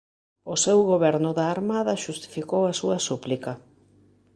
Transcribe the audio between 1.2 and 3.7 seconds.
da Armada xustificou a súa súplica.